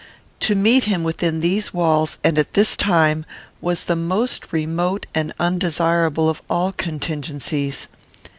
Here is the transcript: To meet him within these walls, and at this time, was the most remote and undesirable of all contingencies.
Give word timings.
To 0.39 0.55
meet 0.55 0.85
him 0.85 1.03
within 1.03 1.41
these 1.41 1.75
walls, 1.75 2.17
and 2.23 2.39
at 2.39 2.55
this 2.55 2.75
time, 2.75 3.23
was 3.61 3.83
the 3.83 3.95
most 3.95 4.51
remote 4.51 5.05
and 5.13 5.31
undesirable 5.37 6.27
of 6.27 6.41
all 6.49 6.71
contingencies. 6.71 7.87